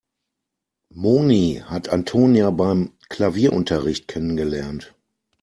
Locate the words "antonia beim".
1.89-2.93